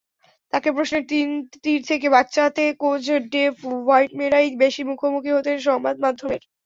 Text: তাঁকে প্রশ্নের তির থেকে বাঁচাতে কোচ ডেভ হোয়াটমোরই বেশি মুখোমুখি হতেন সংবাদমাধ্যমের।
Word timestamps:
তাঁকে 0.53 0.69
প্রশ্নের 0.75 1.03
তির 1.63 1.79
থেকে 1.89 2.07
বাঁচাতে 2.15 2.63
কোচ 2.81 3.03
ডেভ 3.31 3.53
হোয়াটমোরই 3.65 4.47
বেশি 4.63 4.81
মুখোমুখি 4.89 5.31
হতেন 5.33 5.57
সংবাদমাধ্যমের। 5.67 6.41